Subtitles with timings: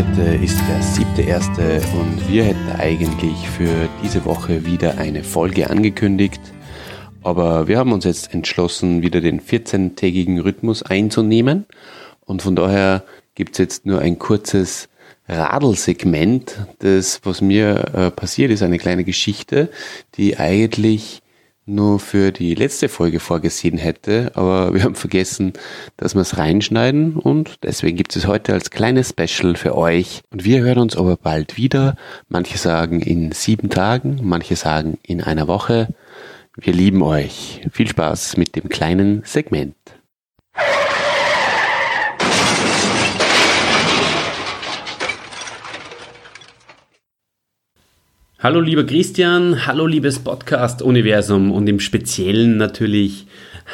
[0.00, 5.68] Heute ist der siebte erste und wir hätten eigentlich für diese Woche wieder eine Folge
[5.68, 6.40] angekündigt.
[7.22, 11.66] Aber wir haben uns jetzt entschlossen, wieder den 14-tägigen Rhythmus einzunehmen.
[12.24, 14.88] Und von daher gibt es jetzt nur ein kurzes
[15.28, 16.66] Radelsegment.
[16.78, 19.68] Das, was mir äh, passiert, ist eine kleine Geschichte,
[20.14, 21.20] die eigentlich
[21.74, 25.52] nur für die letzte Folge vorgesehen hätte, aber wir haben vergessen,
[25.96, 30.22] dass wir es reinschneiden und deswegen gibt es heute als kleines Special für euch.
[30.30, 31.96] Und wir hören uns aber bald wieder.
[32.28, 35.88] Manche sagen in sieben Tagen, manche sagen in einer Woche.
[36.56, 37.62] Wir lieben euch.
[37.72, 39.74] Viel Spaß mit dem kleinen Segment.
[48.42, 53.26] Hallo lieber Christian, hallo liebes Podcast-Universum und im Speziellen natürlich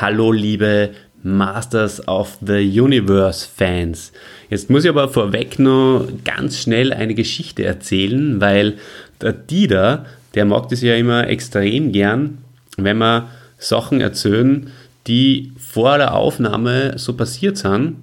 [0.00, 4.12] hallo liebe Masters of the Universe-Fans.
[4.48, 8.78] Jetzt muss ich aber vorweg noch ganz schnell eine Geschichte erzählen, weil
[9.20, 12.38] der Dieter, der mag das ja immer extrem gern,
[12.78, 13.28] wenn wir
[13.58, 14.70] Sachen erzählen,
[15.06, 17.96] die vor der Aufnahme so passiert sind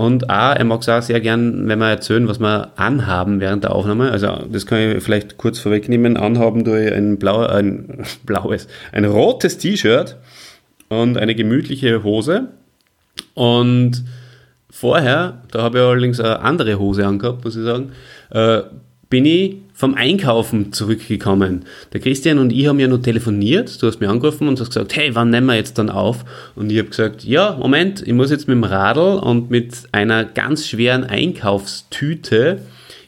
[0.00, 3.64] und A, er mag es auch sehr gern, wenn wir erzählen, was wir anhaben während
[3.64, 4.12] der Aufnahme.
[4.12, 6.16] Also das kann ich vielleicht kurz vorwegnehmen.
[6.16, 10.16] Anhaben durch ein, blau, ein blaues, ein rotes T-Shirt
[10.88, 12.46] und eine gemütliche Hose.
[13.34, 14.04] Und
[14.70, 17.90] vorher, da habe ich allerdings eine andere Hose angehabt, muss ich sagen,
[18.30, 18.60] äh,
[19.10, 21.64] bin ich vom Einkaufen zurückgekommen.
[21.92, 23.80] Der Christian und ich haben ja noch telefoniert.
[23.80, 26.24] Du hast mir angerufen und hast gesagt, hey, wann nehmen wir jetzt dann auf?
[26.56, 30.24] Und ich habe gesagt, ja, Moment, ich muss jetzt mit dem Radl und mit einer
[30.24, 32.60] ganz schweren Einkaufstüte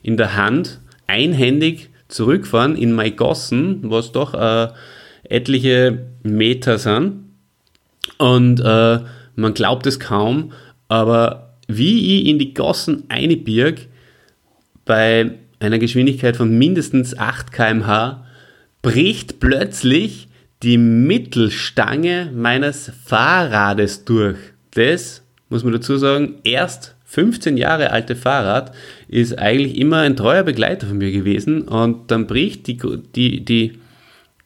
[0.05, 4.69] in der Hand einhändig zurückfahren in Maigossen, was doch äh,
[5.25, 7.33] etliche Meter sind.
[8.17, 9.01] Und äh,
[9.35, 10.53] man glaubt es kaum,
[10.87, 13.89] aber wie ich in die Gossen einbirg,
[14.85, 18.25] bei einer Geschwindigkeit von mindestens 8 km/h
[18.83, 20.29] bricht plötzlich
[20.63, 24.39] die Mittelstange meines Fahrrades durch.
[24.73, 28.73] Das, muss man dazu sagen, erst 15 Jahre alte Fahrrad
[29.09, 32.79] ist eigentlich immer ein treuer Begleiter von mir gewesen und dann bricht die,
[33.15, 33.79] die, die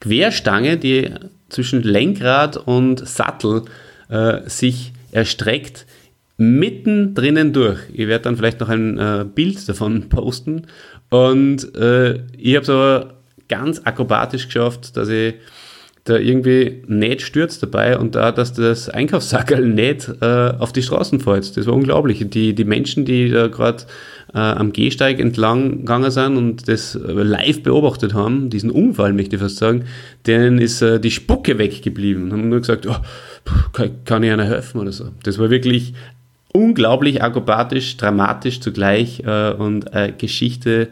[0.00, 1.10] Querstange, die
[1.48, 3.62] zwischen Lenkrad und Sattel
[4.08, 5.86] äh, sich erstreckt,
[6.36, 7.78] mitten drinnen durch.
[7.92, 10.66] Ich werde dann vielleicht noch ein äh, Bild davon posten
[11.10, 13.14] und äh, ich habe es aber
[13.48, 15.34] ganz akrobatisch geschafft, dass ich
[16.04, 21.18] da irgendwie nicht stürzt dabei und da, dass das Einkaufssackerl nicht äh, auf die Straßen
[21.20, 21.56] fällt.
[21.56, 22.24] Das war unglaublich.
[22.28, 23.84] Die, die Menschen, die da gerade
[24.34, 29.42] äh, am Gehsteig entlang gegangen sind und das live beobachtet haben, diesen Unfall, möchte ich
[29.42, 29.84] fast sagen,
[30.26, 32.96] denen ist äh, die Spucke weggeblieben und haben nur gesagt, oh,
[33.72, 35.08] kann, kann ich einer helfen oder so.
[35.22, 35.94] Das war wirklich
[36.54, 40.88] unglaublich akrobatisch, dramatisch zugleich äh, und eine Geschichte,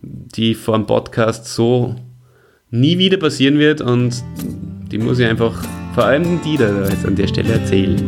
[0.00, 1.96] die vor dem Podcast so
[2.70, 4.22] nie wieder passieren wird und
[4.90, 5.62] die muss ich einfach
[5.94, 8.02] vor allem die da jetzt an der Stelle erzählen.